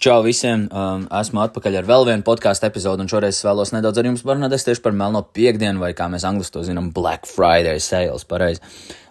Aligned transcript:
Čau 0.00 0.22
visiem! 0.24 0.62
Um, 0.72 1.02
esmu 1.12 1.42
atpakaļ 1.42 1.74
ar 1.82 1.84
vēl 1.84 2.06
vienu 2.08 2.24
podkāstu 2.24 2.64
epizodu, 2.64 3.04
un 3.04 3.10
šoreiz 3.12 3.36
es 3.36 3.44
vēlos 3.44 3.68
nedaudz 3.74 4.00
ar 4.00 4.06
jums 4.08 4.22
parunāties 4.24 4.64
tieši 4.64 4.80
par 4.80 4.94
melno 4.96 5.20
piekdienu, 5.36 5.76
vai 5.82 5.90
kā 5.92 6.06
mēs 6.08 6.24
angliski 6.24 6.54
to 6.54 6.62
zinām, 6.64 6.86
Black 6.96 7.28
Friday 7.28 7.76
sales. 7.84 8.24
Pareiz. 8.24 8.62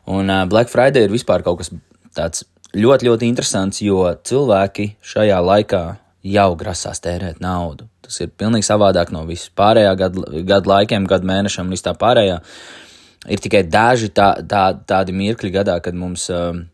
Un 0.09 0.33
uh, 0.33 0.47
Black 0.49 0.73
Friday 0.73 1.05
ir 1.05 1.13
vispār 1.13 1.45
kaut 1.45 1.61
kas 1.61 1.69
tāds 2.17 2.47
ļoti, 2.73 3.05
ļoti 3.05 3.29
interesants, 3.29 3.83
jo 3.85 4.01
cilvēki 4.31 4.89
šajā 5.13 5.37
laikā 5.51 5.85
jau 6.33 6.49
grasās 6.57 7.05
tērēt 7.05 7.37
naudu. 7.45 7.85
Tas 8.01 8.17
ir 8.25 8.33
pilnīgi 8.33 8.65
savādāk 8.65 9.13
no 9.13 9.27
vispārējā 9.29 9.95
gadu, 10.01 10.25
gadu 10.41 10.73
laikiem, 10.73 11.05
gadu 11.05 11.29
mēnešiem 11.29 11.69
un 11.69 11.77
viss 11.77 11.85
tā 11.85 11.93
pārējā. 11.93 12.41
Ir 13.29 13.45
tikai 13.45 13.67
daži 13.69 14.09
tā, 14.09 14.39
tā, 14.41 14.71
tādi 14.89 15.13
mirkļi 15.13 15.53
gadā, 15.53 15.77
kad 15.85 15.93
mums 15.93 16.31
um, 16.33 16.65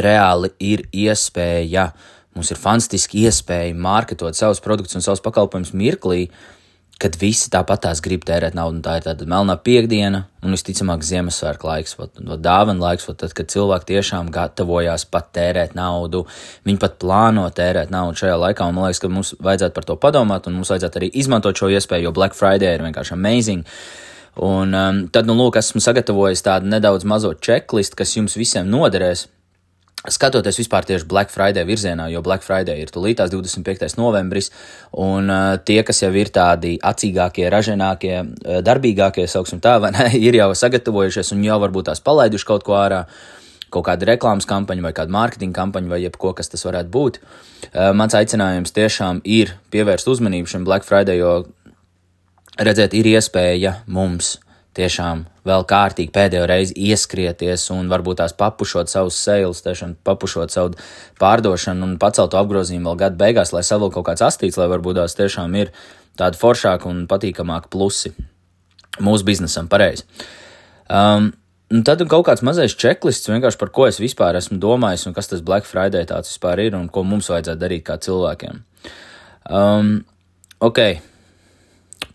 reāli 0.00 0.56
ir 0.64 0.88
iespēja 0.96 1.90
uh, 1.92 2.14
Mums 2.36 2.52
ir 2.52 2.60
fantastiski 2.60 3.24
iespēja 3.26 3.74
mārketot 3.74 4.36
savus 4.38 4.62
produktus 4.62 4.98
un 4.98 5.04
savus 5.04 5.22
pakalpojumus 5.24 5.74
mirklī, 5.74 6.28
kad 6.98 7.14
visi 7.18 7.46
tāpat 7.50 7.84
tās 7.86 8.00
grib 8.02 8.24
tērēt 8.26 8.56
naudu. 8.58 8.80
Tā 8.82 8.96
ir 8.98 9.04
tāda 9.06 9.26
melnā 9.30 9.54
piekdiena 9.62 10.24
un 10.42 10.54
visticamāk 10.54 11.04
Ziemassvētku 11.06 11.68
laiks, 11.68 11.94
no 12.26 12.38
dāvana 12.42 12.88
laiks, 12.88 13.06
vat, 13.06 13.20
tad, 13.22 13.34
kad 13.38 13.50
cilvēki 13.52 13.92
tiešām 13.92 14.32
gatavojās 14.34 15.06
pat 15.10 15.30
tērēt 15.38 15.76
naudu. 15.78 16.24
Viņi 16.66 16.82
pat 16.82 16.98
plāno 17.02 17.46
tērēt 17.54 17.94
naudu 17.94 18.18
šajā 18.24 18.34
laikā, 18.42 18.66
un 18.66 18.76
man 18.76 18.88
liekas, 18.88 19.02
ka 19.04 19.12
mums 19.14 19.32
vajadzētu 19.38 19.78
par 19.78 19.86
to 19.86 19.98
padomāt, 20.02 20.50
un 20.50 20.58
mums 20.58 20.74
vajadzētu 20.74 21.02
arī 21.02 21.12
izmantot 21.22 21.58
šo 21.58 21.70
iespēju, 21.78 22.08
jo 22.08 22.14
Black 22.18 22.38
Friday 22.38 22.74
ir 22.74 22.86
vienkārši 22.86 23.14
amazing. 23.14 23.66
Un 24.42 24.74
um, 24.74 25.02
tad, 25.14 25.26
nu, 25.26 25.38
lūk, 25.38 25.58
esmu 25.58 25.82
sagatavojis 25.82 26.42
tādu 26.46 26.70
nedaudz 26.70 27.06
mazo 27.06 27.30
checklistu, 27.34 27.98
kas 27.98 28.14
jums 28.18 28.38
visiem 28.38 28.66
noderēs 28.70 29.28
Skatoties 30.06 30.60
vispār 30.60 30.86
tieši 30.86 31.08
Black 31.10 31.32
Friday 31.34 31.66
virzienā, 31.66 32.06
jo 32.12 32.20
Black 32.22 32.44
Friday 32.46 32.84
ir 32.84 32.92
tūlītās 32.94 33.32
25. 33.32 33.96
novembris, 33.98 34.52
un 34.94 35.26
uh, 35.26 35.56
tie, 35.58 35.80
kas 35.82 36.04
jau 36.04 36.12
ir 36.14 36.30
tādi 36.30 36.76
acīgākie, 36.78 37.48
ražīgākie, 37.50 38.14
uh, 38.22 38.60
darbīgākie, 38.62 39.26
sauksim 39.26 39.58
tā, 39.64 39.74
ne, 39.90 40.06
ir 40.28 40.38
jau 40.38 40.52
sagatavojušies 40.54 41.34
un 41.34 41.42
jau 41.48 41.58
varbūt 41.66 41.90
tās 41.90 42.04
palaiduši 42.06 42.46
kaut 42.46 42.66
ko 42.68 42.78
ārā, 42.78 43.02
kaut 43.74 43.88
kādu 43.90 44.06
reklāmas 44.06 44.46
kampaņu 44.48 44.86
vai 44.86 44.94
kādu 44.94 45.12
mārketinga 45.18 45.58
kampaņu 45.58 45.90
vai 45.90 46.04
jebko, 46.04 46.30
kas 46.38 46.54
tas 46.54 46.62
varētu 46.68 46.94
būt. 46.94 47.18
Uh, 47.66 47.90
mans 47.98 48.14
aicinājums 48.14 48.76
tiešām 48.78 49.24
ir 49.26 49.56
pievērst 49.74 50.14
uzmanību 50.14 50.54
šim 50.54 50.68
Black 50.68 50.86
Friday, 50.86 51.18
jo 51.18 51.42
redzēt, 52.54 52.94
ir 52.94 53.10
iespēja 53.18 53.80
mums 53.90 54.36
tiešām 54.78 55.24
vēl 55.48 55.64
kārtīgi 55.68 56.12
pēdējo 56.14 56.46
reizi 56.48 56.76
ieskrieties 56.88 57.66
un 57.74 57.90
varbūt 57.90 58.20
tās 58.22 58.34
papušot 58.38 58.90
savus 58.92 59.18
sales, 59.18 59.62
tiešām 59.66 59.96
papušot 60.06 60.54
savu 60.54 60.78
pārdošanu 61.20 61.86
un 61.86 61.96
pacelt 62.00 62.32
to 62.32 62.40
apgrozījumu 62.40 62.92
vēl 62.92 63.02
gada 63.04 63.20
beigās, 63.20 63.52
lai 63.56 63.64
savilk 63.66 63.96
kaut 63.98 64.08
kāds 64.10 64.24
astīts, 64.26 64.60
lai 64.60 64.70
varbūt 64.70 65.00
tās 65.00 65.18
tiešām 65.18 65.58
ir 65.58 65.74
tādi 66.18 66.40
foršāki 66.40 66.90
un 66.90 67.04
patīkamāki 67.10 67.70
plusi 67.74 68.14
mūsu 69.02 69.26
biznesam 69.28 69.68
pareizi. 69.70 70.06
Um, 70.88 71.32
Un 71.68 71.82
tad 71.84 72.00
kaut 72.08 72.24
kāds 72.24 72.40
mazais 72.40 72.72
čeklists, 72.80 73.28
vienkārši 73.28 73.58
par 73.60 73.68
ko 73.76 73.84
es 73.84 73.98
vispār 74.00 74.38
esmu 74.38 74.56
domājis, 74.60 75.02
un 75.04 75.12
kas 75.12 75.28
tas 75.28 75.42
Black 75.44 75.68
Friday 75.68 76.06
tāds 76.08 76.30
vispār 76.32 76.62
ir, 76.64 76.76
un 76.78 76.86
ko 76.88 77.02
mums 77.04 77.28
vajadzētu 77.28 77.60
darīt 77.60 77.84
kā 77.84 77.98
cilvēkiem. 78.00 78.62
Um, 79.52 79.90
ok, 80.64 80.80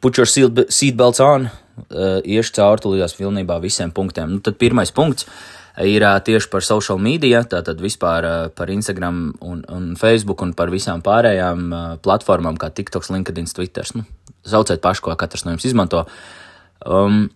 put 0.02 0.18
your 0.18 0.26
seatbelts 0.26 1.22
on, 1.22 1.52
iešu 1.94 2.56
cauri 2.58 2.84
tulījās 2.84 3.16
pilnībā 3.18 3.58
visiem 3.64 3.92
punktiem. 3.94 4.36
Nu, 4.36 4.42
tad 4.44 4.60
pirmais 4.62 4.94
punkts 4.94 5.28
ir 5.82 6.06
uh, 6.06 6.20
tieši 6.22 6.50
par 6.52 6.66
social 6.66 7.00
media, 7.02 7.42
tātad 7.50 7.82
vispār 7.82 8.28
par 8.54 8.70
Instagram 8.70 9.34
un, 9.42 9.64
un 9.74 9.94
Facebook 9.98 10.44
un 10.46 10.54
par 10.58 10.70
visām 10.74 11.02
pārējām 11.06 11.74
platformām 12.06 12.60
kā 12.62 12.70
TikToks, 12.70 13.10
LinkedIn, 13.14 13.50
Twitter. 13.56 13.90
Nu, 13.98 14.06
sauciet 14.46 14.84
pašu, 14.84 15.08
ko 15.08 15.16
katrs 15.18 15.48
no 15.48 15.56
jums 15.56 15.66
izmanto. 15.66 16.06
Um, 16.86 17.30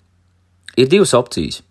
ir 0.77 0.89
divas 0.91 1.15
opcijas. 1.17 1.63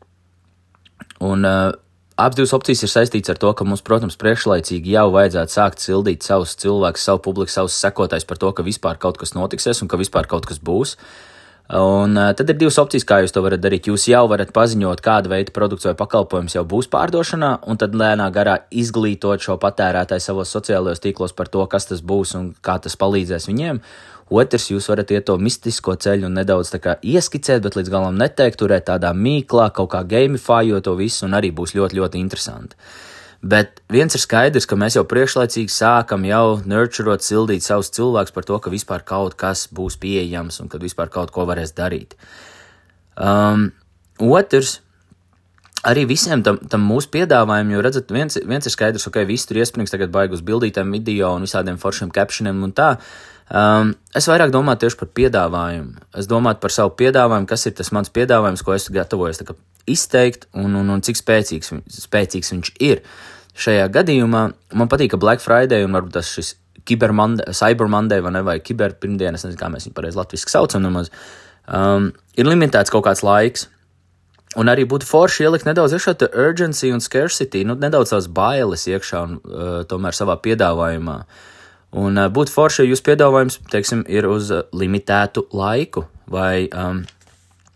Un 1.23 1.47
uh, 1.47 1.71
abas 2.19 2.41
divas 2.41 2.57
opcijas 2.57 2.83
ir 2.83 2.93
saistītas 2.93 3.37
ar 3.37 3.41
to, 3.41 3.53
ka 3.55 3.65
mums, 3.69 3.85
protams, 3.87 4.19
priekšlaicīgi 4.19 4.97
jau 4.97 5.07
vajadzētu 5.15 5.55
sākt 5.55 5.87
sildīt 5.87 6.27
savus 6.27 6.59
cilvēkus, 6.59 7.07
savu 7.07 7.23
publiku, 7.29 7.53
savus 7.53 7.79
sekotājus 7.79 8.27
par 8.27 8.43
to, 8.43 8.51
ka 8.51 8.67
vispār 8.67 8.99
kaut 8.99 9.23
kas 9.23 9.37
notiksies 9.39 9.85
un 9.85 9.93
ka 9.93 10.01
vispār 10.01 10.27
kaut 10.29 10.51
kas 10.51 10.59
būs. 10.59 10.97
Uh, 10.97 11.36
Un 11.75 12.15
uh, 12.15 12.31
tad 12.39 12.53
ir 12.53 12.59
divas 12.61 12.77
opcijas, 12.79 13.03
kā 13.03 13.19
jūs 13.25 13.33
to 13.35 13.43
varat 13.43 13.59
darīt. 13.59 13.89
Jūs 13.91 14.05
jau 14.07 14.23
varat 14.31 14.53
paziņot, 14.55 15.01
kāda 15.03 15.33
veida 15.33 15.55
produkts 15.55 15.89
vai 15.89 15.97
pakalpojums 15.99 16.55
jau 16.55 16.63
būs 16.63 16.87
pārdošanā, 16.93 17.57
un 17.67 17.81
tad 17.81 17.97
lēnā 17.99 18.29
garā 18.35 18.61
izglītot 18.71 19.43
šo 19.43 19.57
patērētāju 19.63 20.23
savos 20.23 20.53
sociālajos 20.55 21.03
tīklos 21.03 21.35
par 21.35 21.51
to, 21.51 21.65
kas 21.67 21.91
tas 21.91 22.05
būs 22.07 22.37
un 22.39 22.53
kā 22.63 22.79
tas 22.83 22.95
palīdzēs 23.01 23.49
viņiem. 23.51 23.83
Otrs, 24.31 24.71
jūs 24.71 24.87
varat 24.91 25.11
iet 25.15 25.27
to 25.27 25.37
mistisko 25.39 25.95
ceļu 25.99 26.27
un 26.27 26.39
nedaudz 26.39 26.71
ieskicēt, 27.03 27.63
bet 27.63 27.79
līdz 27.79 27.91
galam 27.91 28.17
neteikt, 28.19 28.59
turēt 28.63 28.87
tādā 28.87 29.11
mīklā, 29.15 29.73
kaut 29.75 29.91
kā 29.91 30.03
gamifājot 30.07 30.87
to 30.87 30.95
visu, 30.99 31.27
un 31.27 31.35
arī 31.35 31.51
būs 31.51 31.75
ļoti, 31.75 31.99
ļoti 31.99 32.23
interesanti. 32.23 32.79
Bet 33.43 33.83
viens 33.93 34.15
ir 34.17 34.23
skaidrs, 34.23 34.67
ka 34.67 34.79
mēs 34.81 34.97
jau 34.97 35.05
priekšlaicīgi 35.09 35.73
sākam 35.73 36.25
jau 36.27 36.59
nurturot, 36.65 37.25
sildīt 37.25 37.67
savus 37.67 37.93
cilvēkus 37.95 38.35
par 38.35 38.47
to, 38.49 38.59
ka 38.63 38.73
vispār 38.73 39.05
kaut 39.07 39.37
kas 39.39 39.67
būs 39.69 39.99
pieejams 40.01 40.63
un 40.63 40.73
ka 40.73 40.81
vispār 40.83 41.13
kaut 41.13 41.35
ko 41.35 41.45
varēs 41.49 41.75
darīt. 41.77 42.17
Um, 43.17 43.71
otrs, 44.19 44.81
arī 45.87 46.07
visiem 46.09 46.43
tam, 46.47 46.59
tam 46.71 46.85
mūsu 46.89 47.13
piedāvājumam, 47.15 47.77
jo 47.77 47.85
redzat, 47.85 48.11
viens, 48.13 48.41
viens 48.49 48.67
ir 48.67 48.75
skaidrs, 48.75 49.07
ok, 49.11 49.23
viss 49.29 49.49
tur 49.49 49.61
iesprings 49.61 49.93
tagad 49.93 50.13
baigus 50.15 50.45
bildītēm, 50.47 50.93
video 50.97 51.35
un 51.37 51.47
visādiem 51.47 51.79
foršiem 51.81 52.13
captioniem 52.15 52.65
un 52.67 52.75
tā. 52.77 52.95
Um, 53.47 53.93
es 54.17 54.27
vairāk 54.27 54.51
domāju 54.51 54.83
tieši 54.83 54.99
par 54.99 55.11
piedāvājumu. 55.15 56.03
Es 56.19 56.27
domāju 56.27 56.59
par 56.65 56.75
savu 56.75 56.95
piedāvājumu, 56.99 57.47
kas 57.47 57.69
ir 57.69 57.77
tas 57.79 57.93
mans 57.95 58.11
piedāvājums, 58.11 58.65
ko 58.67 58.75
esmu 58.75 58.97
gatavojis 58.99 59.45
izteikt 59.87 60.49
un, 60.51 60.75
un, 60.75 60.91
un 60.91 61.03
cik 61.07 61.21
spēcīgs, 61.21 61.71
spēcīgs 62.03 62.53
viņš 62.53 62.73
ir. 62.83 63.05
Šajā 63.57 63.87
gadījumā 63.95 64.43
man 64.77 64.91
patīk, 64.91 65.15
ka 65.15 65.21
Black 65.23 65.45
Friday 65.45 65.87
un 65.87 65.95
varbūt 65.95 66.19
tas 66.19 66.33
šis 66.35 66.57
Cyber 66.87 67.89
Monday 67.91 68.21
vai, 68.23 68.31
ne, 68.35 68.43
vai 68.47 68.59
kiberpirmdienas, 68.63 69.47
nezinu, 69.47 69.59
kā 69.59 69.71
mēs 69.73 69.89
viņu 69.89 69.97
pareizi 69.97 70.21
latviski 70.21 70.53
saucam, 70.53 70.85
nemaz, 70.85 71.09
um, 71.67 72.13
ir 72.39 72.47
limitēts 72.47 72.93
kaut 72.95 73.07
kāds 73.09 73.25
laiks. 73.27 73.67
Un 74.57 74.71
arī 74.73 74.87
būtu 74.89 75.05
forši 75.05 75.45
ielikt 75.45 75.67
nedaudz 75.67 75.97
iekšā 75.97 76.15
tā 76.17 76.29
urgency 76.33 76.93
un 76.95 77.03
scarcity, 77.05 77.65
nu, 77.67 77.75
nedaudz 77.77 78.15
tās 78.15 78.29
bailes 78.33 78.87
iekšā 78.89 79.23
un 79.27 79.35
uh, 79.43 79.83
tomēr 79.91 80.17
savā 80.17 80.39
piedāvājumā. 80.41 81.19
Un 81.95 82.19
uh, 82.19 82.31
būtu 82.33 82.53
forši, 82.53 82.83
ja 82.83 82.93
jūs 82.93 83.05
piedāvājums, 83.07 83.61
teiksim, 83.73 84.03
ir 84.11 84.27
uz 84.29 84.51
uh, 84.51 84.65
limitētu 84.75 85.47
laiku 85.55 86.07
vai 86.27 86.67
um, 86.75 87.05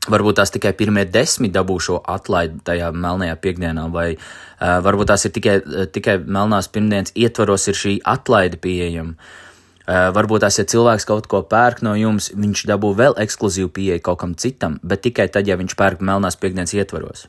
Varbūt 0.09 0.39
tās 0.41 0.49
tikai 0.49 0.71
pirmie 0.73 1.03
desmit 1.05 1.53
dabū 1.53 1.75
šo 1.85 1.99
atlaidi 2.09 2.63
tajā 2.65 2.89
melnajā 2.97 3.35
piekdienā, 3.45 3.85
vai 3.93 4.15
uh, 4.17 4.79
varbūt 4.81 5.11
tās 5.13 5.27
ir 5.29 5.35
tikai, 5.37 5.59
tikai 5.93 6.17
melnās 6.25 6.71
pirmdienas 6.73 7.13
ietvaros 7.13 7.69
ir 7.69 7.77
šī 7.77 7.93
atlaide 8.09 8.57
pieejama. 8.65 9.13
Uh, 9.85 10.09
varbūt 10.17 10.47
tās, 10.47 10.57
ja 10.57 10.65
cilvēks 10.65 11.05
kaut 11.05 11.29
ko 11.29 11.43
pērk 11.45 11.85
no 11.85 11.93
jums, 11.99 12.31
viņš 12.33 12.65
dabū 12.71 12.95
vēl 12.97 13.19
ekskluzīvu 13.21 13.75
pieeju 13.77 14.07
kaut 14.09 14.23
kam 14.25 14.33
citam, 14.41 14.81
bet 14.81 15.05
tikai 15.05 15.29
tad, 15.29 15.51
ja 15.51 15.61
viņš 15.61 15.77
pērk 15.77 16.01
melnās 16.01 16.41
piekdienas 16.41 16.73
ietvaros. 16.79 17.27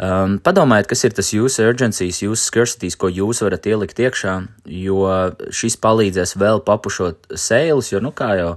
Um, 0.00 0.38
padomājiet, 0.40 0.86
kas 0.88 1.02
ir 1.04 1.12
tas 1.12 1.28
jūsu 1.34 1.66
urgencijas, 1.68 2.22
jūsu 2.24 2.46
scarcities, 2.46 2.94
ko 2.96 3.10
jūs 3.12 3.42
varat 3.44 3.66
ielikt 3.68 3.98
iekšā, 4.00 4.36
jo 4.72 5.02
šis 5.52 5.76
palīdzēs 5.76 6.38
vēl 6.40 6.62
papušot 6.64 7.34
sēles, 7.36 7.90
jo, 7.92 8.00
nu, 8.00 8.14
kā 8.16 8.30
jau 8.38 8.54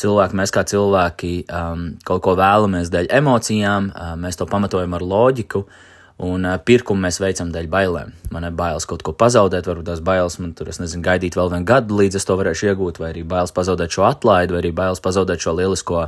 cilvēki, 0.00 0.36
mēs 0.36 0.52
kā 0.52 0.64
cilvēki 0.68 1.32
um, 1.52 1.86
kaut 2.08 2.22
ko 2.24 2.34
vēlamies 2.38 2.90
dēļ 2.92 3.10
emocijām, 3.18 3.90
uh, 3.92 4.12
mēs 4.16 4.38
to 4.40 4.46
pamatojam 4.48 4.96
ar 4.96 5.04
loģiku, 5.04 5.64
un 6.24 6.46
uh, 6.48 6.56
pirkumu 6.56 7.04
mēs 7.04 7.20
veicam 7.20 7.52
dēļ 7.52 7.68
bailēm. 7.72 8.14
Man 8.32 8.48
ir 8.48 8.56
bailes 8.56 8.88
kaut 8.88 9.04
ko 9.04 9.12
pazaudēt, 9.12 9.68
varbūt 9.68 9.90
tās 9.90 10.00
bailes 10.04 10.38
man 10.40 10.54
tur, 10.56 10.68
es 10.72 10.80
nezinu, 10.80 11.04
gaidīt 11.04 11.36
vēl 11.36 11.52
vienu 11.52 11.68
gadu, 11.68 12.00
līdz 12.00 12.20
es 12.20 12.28
to 12.28 12.36
varēšu 12.40 12.72
iegūt, 12.72 13.00
vai 13.02 13.12
arī 13.12 13.26
bailes 13.28 13.52
pazaudēt 13.52 13.92
šo 13.92 14.06
atlaidi, 14.08 14.56
vai 14.56 14.64
arī 14.64 14.72
bailes 14.76 15.04
pazaudēt 15.04 15.44
šo 15.44 15.56
lielisko 15.60 16.06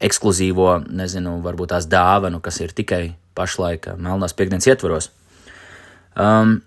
ekskluzīvo, 0.00 0.80
nezinu, 0.90 1.38
varbūt 1.44 1.74
tās 1.76 1.86
dāvanu, 1.90 2.42
kas 2.42 2.58
ir 2.64 2.74
tikai 2.74 3.04
pašlaik 3.38 3.92
melnās 3.96 4.36
piekdienas 4.36 4.68
ietvaros. 4.70 5.10
Um, 6.18 6.60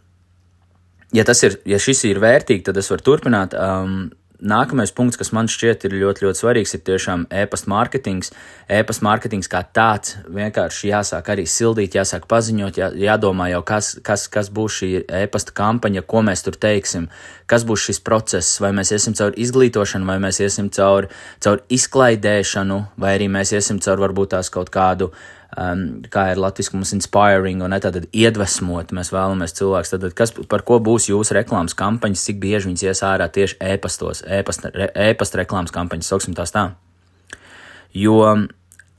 ja 1.14 1.26
ir, 1.28 1.60
ja 1.66 1.80
šis 1.80 2.04
ir 2.10 2.22
vērtīgi, 2.24 2.66
tad 2.70 2.78
es 2.78 2.92
varu 2.92 3.10
turpināt. 3.12 3.58
Um, 3.58 4.12
Nākamais 4.44 4.92
punkts, 4.92 5.16
kas 5.16 5.30
man 5.32 5.48
šķiet 5.48 5.86
ir 5.88 5.94
ļoti, 6.02 6.26
ļoti 6.26 6.40
svarīgs, 6.42 6.74
ir 6.76 6.82
tiešām 6.84 7.22
e-pasta 7.32 7.70
mārketings. 7.72 8.34
E-pasta 8.68 9.06
mārketings 9.08 9.48
kā 9.48 9.62
tāds 9.64 10.18
vienkārši 10.28 10.90
jāsāk 10.90 11.30
arī 11.32 11.46
sildīt, 11.48 11.96
jāsāk 11.96 12.26
paziņot, 12.28 12.80
jā, 12.82 12.90
jādomā 13.06 13.48
jau, 13.54 13.62
kas, 13.64 13.94
kas, 14.04 14.26
kas 14.34 14.50
būs 14.52 14.82
šī 14.82 14.90
e-pasta 15.22 15.56
kampaņa, 15.56 16.04
ko 16.04 16.26
mēs 16.28 16.44
tur 16.44 16.58
teiksim, 16.60 17.08
kas 17.48 17.64
būs 17.70 17.86
šis 17.88 18.04
process, 18.04 18.58
vai 18.60 18.74
mēs 18.76 18.92
iesim 18.92 19.16
caur 19.16 19.38
izglītošanu, 19.40 20.10
vai 20.12 20.18
mēs 20.26 20.42
iesim 20.44 20.68
caur, 20.76 21.08
caur 21.40 21.64
izklaidēšanu, 21.72 22.82
vai 23.00 23.16
arī 23.16 23.32
mēs 23.32 23.56
iesim 23.56 23.80
caur 23.86 24.04
varbūt 24.04 24.36
tās 24.36 24.52
kaut 24.52 24.74
kādu 24.76 25.14
um, 25.58 25.84
kā 26.14 26.30
ir 26.32 26.42
latviešu 26.42 26.76
mums 26.78 26.94
inspiring 26.96 27.64
un 27.64 27.74
ne 27.74 27.80
tātad 27.84 28.08
iedvesmot, 28.10 28.94
mēs 28.96 29.14
vēlamies 29.14 29.56
cilvēks, 29.60 29.94
tad 29.94 30.08
kas, 30.18 30.34
par 30.50 30.66
ko 30.68 30.80
būs 30.84 31.10
jūsu 31.12 31.38
reklāmas 31.38 31.78
kampaņas, 31.78 32.26
cik 32.30 32.42
bieži 32.44 32.70
viņas 32.70 32.86
ies 32.88 33.04
ārā 33.08 33.30
tieši 33.34 33.60
e-pastos, 33.74 34.24
e-pasta, 34.28 34.74
e-pasta 34.94 35.42
reklāmas 35.42 35.74
kampaņas, 35.76 36.12
sauksim 36.14 36.38
tās 36.38 36.54
tā. 36.56 36.72
Jo 37.94 38.20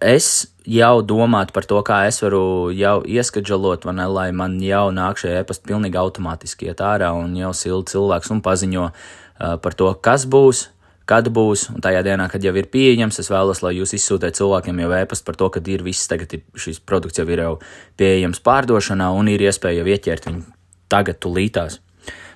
es 0.04 0.46
jau 0.68 1.02
domātu 1.02 1.54
par 1.54 1.66
to, 1.68 1.80
kā 1.86 2.04
es 2.08 2.20
varu 2.22 2.70
jau 2.74 3.00
ieskatžalot, 3.02 3.86
ne, 3.92 4.06
lai 4.10 4.28
man 4.36 4.56
jau 4.62 4.88
nāk 4.94 5.20
šie 5.20 5.38
e-pasti 5.40 5.68
pilnīgi 5.70 6.00
automātiski 6.00 6.70
iet 6.70 6.82
ārā 6.84 7.12
un 7.16 7.34
jau 7.38 7.52
silti 7.56 7.94
cilvēks 7.94 8.32
un 8.34 8.42
paziņo 8.44 8.86
uh, 8.88 9.56
par 9.60 9.76
to, 9.76 9.90
kas 10.00 10.28
būs, 10.30 10.68
kad 11.08 11.28
būs, 11.28 11.68
un 11.74 11.84
tajā 11.84 12.02
dienā, 12.06 12.28
kad 12.32 12.44
jau 12.44 12.54
ir 12.56 12.68
pieejams, 12.72 13.20
es 13.20 13.30
vēlos, 13.32 13.62
lai 13.64 13.74
jūs 13.76 13.94
izsūtiet 13.98 14.38
cilvēkiem 14.38 14.82
jau 14.84 14.90
ēpastu 15.02 15.28
par 15.28 15.38
to, 15.40 15.50
ka 15.52 15.62
ir 15.68 15.84
viss, 15.84 16.08
tagad 16.10 16.32
ir, 16.36 16.44
šis 16.56 16.80
produkts 16.80 17.20
jau 17.20 17.28
ir 17.28 17.44
jau 17.44 17.54
pieejams 18.00 18.40
pārdošanā 18.44 19.10
un 19.12 19.32
ir 19.32 19.44
iespēja 19.44 19.82
jau 19.82 19.90
ieķert 19.92 20.30
viņu 20.30 20.46
tagad 20.92 21.20
tulītās. 21.20 21.80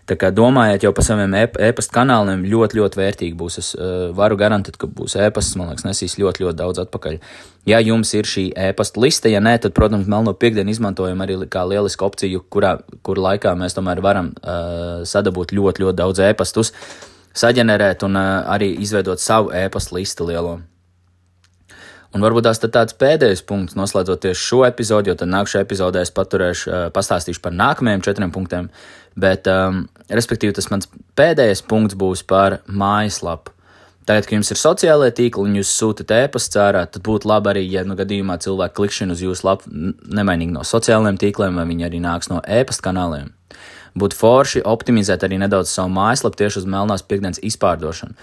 Tā 0.09 0.17
kā 0.17 0.31
domājiet 0.33 0.87
jau 0.87 0.91
par 0.97 1.05
saviem 1.05 1.35
e-pasta 1.37 1.93
kanāliem, 1.93 2.47
ļoti, 2.49 2.79
ļoti 2.79 2.97
vērtīgi 2.97 3.35
būs. 3.37 3.59
Es 3.61 3.75
uh, 3.77 4.07
varu 4.17 4.39
garantēt, 4.41 4.79
ka 4.81 4.89
būs 4.89 5.19
e-pasts, 5.21 5.53
man 5.61 5.69
liekas, 5.69 5.85
nesīs 5.85 6.17
ļoti, 6.17 6.47
ļoti 6.47 6.57
daudz 6.57 6.81
atpakaļ. 6.87 7.19
Ja 7.69 7.83
jums 7.85 8.15
ir 8.17 8.25
šī 8.25 8.47
e-pasta 8.57 9.03
liste, 9.05 9.29
ja 9.29 9.43
nē, 9.45 9.59
tad, 9.61 9.75
protams, 9.77 10.09
melno 10.09 10.33
piekdienu 10.33 10.73
izmantojam 10.73 11.21
arī 11.27 11.37
kā 11.53 11.67
lielisku 11.69 12.09
opciju, 12.09 12.41
kurā, 12.49 12.79
kur 13.05 13.21
laikā 13.21 13.53
mēs 13.61 13.77
tomēr 13.77 14.01
varam 14.01 14.33
uh, 14.33 15.05
sadabūt 15.05 15.53
ļoti, 15.53 15.85
ļoti 15.85 16.01
daudz 16.01 16.25
e-pastus. 16.31 16.73
Uh, 16.73 17.18
saģenerēt 17.39 18.05
un 18.07 18.19
uh, 18.19 18.43
arī 18.51 18.73
izveidot 18.83 19.23
savu 19.23 19.53
e-pasta 19.55 19.97
listu 19.97 20.27
lielo. 20.29 20.59
Un 22.17 22.25
varbūt 22.25 22.47
tās 22.47 22.61
tāds 22.63 22.97
pēdējais 22.97 23.45
punkts, 23.45 23.77
noslēdzot 23.77 24.23
tieši 24.25 24.41
šo 24.41 24.63
epizodi, 24.65 25.11
jo 25.11 25.19
tad 25.19 25.29
nākamajā 25.29 25.67
epizodē 25.67 26.03
es 26.07 26.15
paturēšu, 26.17 26.71
uh, 26.71 26.87
pastāstīšu 26.95 27.43
par 27.45 27.53
nākamajiem 27.57 28.05
četriem 28.07 28.33
punktiem. 28.33 28.71
Bet, 29.19 29.51
um, 29.51 29.85
respektīvi, 30.09 30.57
tas 30.57 30.71
mans 30.73 30.89
pēdējais 31.19 31.65
punkts 31.69 31.99
būs 31.99 32.25
par 32.29 32.63
mājaslapu. 32.67 33.53
Tagad, 34.09 34.25
kad 34.25 34.39
jums 34.39 34.49
ir 34.55 34.57
sociālai 34.57 35.11
tīkli 35.13 35.45
un 35.45 35.59
jūs 35.59 35.69
sūtat 35.77 36.15
e-pastu 36.17 36.57
cērā, 36.57 36.87
tad 36.89 37.03
būtu 37.05 37.29
labi 37.29 37.51
arī, 37.53 37.65
ja 37.69 37.83
nu 37.85 37.93
gadījumā 37.99 38.39
cilvēki 38.41 38.79
klikšķina 38.79 39.13
uz 39.13 39.21
jūsu 39.21 39.45
lapu 39.45 39.69
nemainīgi 39.69 40.55
no 40.55 40.63
sociālajiem 40.65 41.19
tīkliem, 41.21 41.61
vai 41.61 41.67
viņi 41.69 41.85
arī 41.91 42.01
nāks 42.01 42.33
no 42.33 42.41
e-pasta 42.41 42.89
kanāliem 42.89 43.35
būtu 44.01 44.19
forši 44.19 44.65
optimizēt 44.67 45.25
arī 45.27 45.41
nedaudz 45.43 45.71
savu 45.73 45.93
mājaslapu 45.95 46.41
tieši 46.41 46.63
uz 46.63 46.69
melnās 46.71 47.05
piekdienas 47.07 47.43
izpārdošanu. 47.45 48.17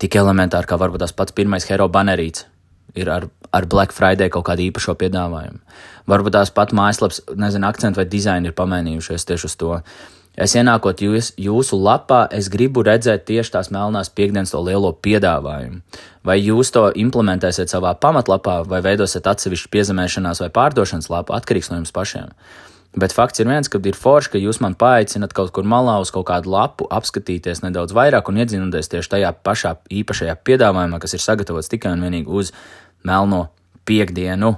Tik 0.00 0.16
elementāri 0.16 0.68
kā 0.68 0.78
varbūt 0.80 1.04
tās 1.04 1.16
pats 1.16 1.36
pirmais 1.36 1.66
hero 1.68 1.88
banerīts 1.92 2.46
ir 2.94 3.10
ar, 3.10 3.26
ar 3.52 3.66
Black 3.66 3.92
Friday 3.94 4.30
kaut 4.32 4.46
kādu 4.48 4.64
īpašo 4.68 4.96
piedāvājumu. 4.98 5.60
Varbūt 6.10 6.34
tās 6.34 6.52
pat 6.54 6.72
mājaslapas, 6.76 7.22
nezinu, 7.38 7.68
akcentu 7.68 8.00
vai 8.00 8.08
dizaini 8.10 8.50
ir 8.50 8.56
pamainījušies 8.56 9.28
tieši 9.28 9.46
uz 9.50 9.58
to. 9.60 9.76
Es 10.40 10.54
ienākot 10.56 11.02
jūs, 11.02 11.32
jūsu 11.40 11.76
lapā, 11.76 12.22
es 12.32 12.48
gribu 12.48 12.84
redzēt 12.86 13.26
tieši 13.28 13.52
tās 13.56 13.70
melnās 13.74 14.12
piekdienas 14.14 14.54
to 14.54 14.62
lielo 14.64 14.92
piedāvājumu. 14.94 15.82
Vai 16.24 16.38
jūs 16.38 16.70
to 16.72 16.86
implementēsiet 16.96 17.72
savā 17.72 17.92
pamatlapā, 17.98 18.60
vai 18.70 18.80
veidosiet 18.84 19.26
atsevišķu 19.26 19.72
piezemēšanās 19.74 20.42
vai 20.44 20.50
pārdošanas 20.54 21.10
lapu, 21.12 21.34
atkarīgs 21.36 21.72
no 21.72 21.80
jums 21.80 21.92
pašiem. 21.96 22.30
Bet 22.90 23.12
fakts 23.14 23.38
ir 23.38 23.46
viens, 23.46 23.68
ka 23.70 23.78
ir 23.86 23.94
forši, 23.94 24.32
ka 24.32 24.38
jūs 24.42 24.58
man 24.64 24.74
paaicinat 24.74 25.30
kaut 25.36 25.52
kur 25.54 25.66
malā 25.68 26.00
uz 26.02 26.10
kaut 26.10 26.26
kādu 26.26 26.50
lapu, 26.50 26.88
apskatīties 26.90 27.62
nedaudz 27.62 27.94
vairāk 27.94 28.26
un 28.32 28.40
iedzinoties 28.42 28.90
tieši 28.90 29.12
tajā 29.12 29.30
pašā 29.46 29.76
īpašajā 30.00 30.34
piedāvājumā, 30.42 30.98
kas 30.98 31.14
ir 31.14 31.22
sagatavots 31.22 31.70
tikai 31.70 31.94
un 31.94 32.02
vienīgi 32.02 32.26
uz 32.26 32.50
melno 33.06 33.44
piekdienu. 33.86 34.56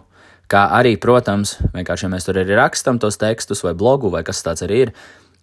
Kā 0.49 0.65
arī, 0.79 0.95
protams, 1.01 1.59
vienkārši 1.77 2.09
ja 2.09 2.13
mēs 2.13 2.25
tur 2.29 2.41
arī 2.41 2.57
rakstam 2.57 2.97
tos 3.01 3.21
tekstus 3.21 3.61
vai 3.67 3.75
blogu 3.77 4.09
vai 4.13 4.25
kas 4.25 4.41
tāds 4.45 4.65
arī 4.65 4.87
ir, 4.87 4.97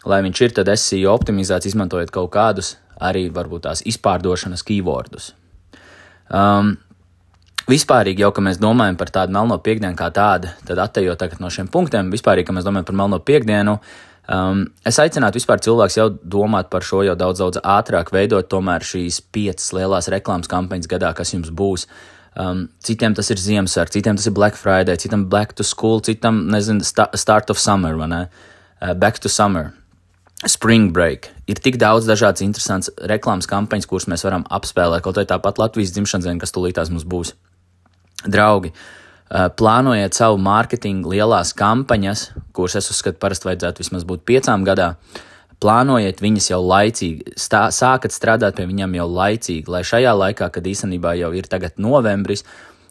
lai 0.10 0.24
viņš 0.26 0.42
ir, 0.48 0.58
tad 0.58 0.74
SEO 0.74 1.14
optimizēts, 1.14 1.70
izmantojot 1.70 2.14
kaut 2.14 2.34
kādus 2.34 2.76
arī 2.98 3.28
varbūt 3.34 3.68
tās 3.70 3.86
izpārdošanas 3.86 4.66
keywordus. 4.66 5.32
Um, 6.30 6.76
Vispārīgi 7.70 8.24
jau, 8.24 8.32
ka 8.34 8.42
mēs 8.42 8.58
domājam 8.58 8.96
par 8.98 9.12
tādu 9.14 9.36
melno 9.36 9.60
piekdienu 9.62 9.98
kā 9.98 10.08
tādu, 10.14 10.50
tad 10.66 10.80
attējot 10.82 11.20
tagad 11.22 11.42
no 11.44 11.52
šiem 11.54 11.68
punktiem, 11.70 12.08
vispārīgi, 12.10 12.48
ka 12.48 12.56
mēs 12.56 12.66
domājam 12.66 12.88
par 12.88 12.96
melno 12.98 13.20
piekdienu, 13.22 13.76
um, 14.26 14.64
es 14.90 14.98
aicinātu 15.02 15.38
vispār 15.38 15.62
cilvēks 15.62 15.98
jau 16.00 16.08
domāt 16.24 16.72
par 16.74 16.88
šo 16.88 17.04
jau 17.06 17.14
daudz, 17.20 17.44
daudz 17.44 17.60
ātrāk, 17.62 18.10
veidot 18.16 18.48
tomēr 18.50 18.86
šīs 18.86 19.20
piecas 19.36 19.70
lielās 19.78 20.10
reklāmas 20.10 20.50
kampaņas 20.50 20.90
gadā, 20.90 21.12
kas 21.18 21.36
jums 21.36 21.52
būs. 21.54 21.86
Um, 22.40 22.64
citiem 22.86 23.14
tas 23.18 23.30
ir 23.30 23.42
Ziemassvētku, 23.42 24.00
citiem 24.00 24.18
tas 24.18 24.26
ir 24.30 24.34
Black 24.34 24.58
Friday, 24.58 24.98
citam 24.98 25.28
Back 25.30 25.54
to 25.60 25.66
School, 25.68 26.02
citam, 26.02 26.48
nezinu, 26.50 26.82
Start 26.86 27.54
of 27.54 27.62
Summer, 27.62 27.94
vai 28.00 28.08
ne? 28.10 28.24
Uh, 28.80 28.96
back 28.96 29.22
to 29.22 29.30
Summer. 29.30 29.76
Spring 30.48 30.90
Break. 30.96 31.30
Ir 31.52 31.60
tik 31.60 31.78
daudz 31.82 32.08
dažādas 32.08 32.42
interesantas 32.46 32.90
reklāmas 33.12 33.50
kampaņas, 33.50 33.90
kuras 33.92 34.08
mēs 34.10 34.24
varam 34.26 34.48
apspēlēt, 34.48 35.04
kaut 35.04 35.20
arī 35.20 35.30
tāpat 35.30 35.60
Latvijas 35.60 35.92
dzimšanas 35.94 36.30
diena, 36.30 36.40
kas 36.42 36.56
tūlītās 36.56 36.94
mums 36.94 37.06
būs. 37.06 37.36
Draugi, 38.28 38.74
plānojiet 39.30 40.18
savu 40.18 40.40
mārketingu 40.44 41.14
lielās 41.14 41.54
kampaņas, 41.58 42.30
kuras 42.56 42.80
es 42.80 42.90
uzskatu, 42.92 43.20
parasti 43.22 43.48
vajadzētu 43.48 43.84
vismaz 43.84 44.08
būt 44.08 44.26
piecām 44.28 44.66
gadā. 44.68 44.96
Plānojiet 45.60 46.22
viņas 46.24 46.50
jau 46.54 46.62
laicīgi, 46.64 47.36
stā, 47.40 47.68
sākat 47.76 48.16
strādāt 48.16 48.56
pie 48.56 48.66
viņām 48.68 48.96
jau 48.96 49.08
laicīgi, 49.12 49.68
lai 49.72 49.84
šajā 49.84 50.14
laikā, 50.16 50.48
kad 50.56 50.68
īstenībā 50.68 51.18
jau 51.20 51.34
ir 51.36 51.50
tagad 51.52 51.76
novembris, 51.84 52.46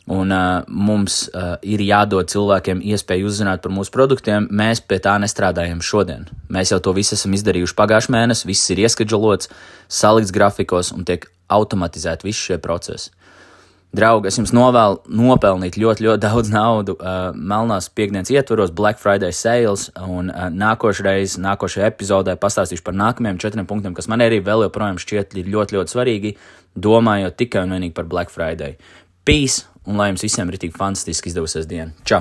un 0.09 0.33
uh, 0.33 0.65
mums 0.69 1.27
uh, 1.29 1.57
ir 1.65 1.81
jādod 1.85 2.29
cilvēkiem 2.29 2.81
iespēju 2.93 3.29
uzzināt 3.29 3.65
par 3.65 3.73
mūsu 3.73 3.93
produktiem, 3.93 4.49
mēs 4.53 4.81
pie 4.85 5.01
tā 5.05 5.17
nestrādājam 5.21 5.81
šodien. 5.85 6.29
Mēs 6.53 6.73
jau 6.73 6.81
to 6.85 6.95
visu 6.97 7.17
esam 7.17 7.37
izdarījuši 7.37 7.77
pagājušajā 7.77 8.17
mēnesī, 8.17 8.49
viss 8.49 8.73
ir 8.73 8.85
ieskaģolots, 8.85 9.53
salikts 9.89 10.33
grafikos 10.33 10.93
un 10.97 11.09
tiek 11.09 11.29
automatizēti 11.53 12.29
visi 12.29 12.51
šie 12.51 12.61
procesi. 12.65 13.13
Draugi, 13.97 14.29
es 14.29 14.37
jums 14.37 14.51
novēlu 14.53 14.99
nopelnīt 15.17 15.79
ļoti, 15.81 16.05
ļoti 16.05 16.21
daudz 16.21 16.51
naudu 16.53 16.95
uh, 16.99 17.31
melnās 17.33 17.89
piekdienas 17.89 18.29
ietvaros, 18.35 18.73
Black 18.77 19.01
Friday 19.01 19.33
sales, 19.33 19.87
un 20.05 20.29
uh, 20.29 20.51
nākošreiz, 20.53 21.39
nākošajā 21.41 21.89
epizodē 21.89 22.37
pastāstīšu 22.41 22.85
par 22.85 22.99
nākamajiem 23.01 23.41
četriem 23.41 23.71
punktiem, 23.71 23.97
kas 23.97 24.11
man 24.13 24.21
arī 24.27 24.43
vēl 24.45 24.67
joprojām 24.67 25.01
šķiet 25.01 25.39
ļoti, 25.41 25.79
ļoti 25.79 25.97
svarīgi, 25.97 26.35
domājot 26.77 27.41
tikai 27.41 27.65
un 27.65 27.75
vienīgi 27.79 27.97
par 27.97 28.11
Black 28.13 28.35
Friday. 28.35 28.77
Peace, 29.25 29.65
un 29.89 29.97
lai 29.97 30.13
jums 30.13 30.29
visiem 30.29 30.53
ir 30.53 30.61
tik 30.61 30.77
fantastiski 30.77 31.33
izdevusies 31.33 31.69
diena. 31.71 31.97
Čau! 32.05 32.21